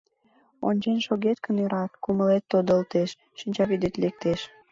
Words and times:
Ончен 0.67 0.97
шогет 1.05 1.37
гын, 1.45 1.55
ӧрат, 1.63 1.91
кумылет 2.03 2.43
тодылтеш, 2.51 3.09
шинчавӱдет 3.39 3.95
лектеш. 4.03 4.39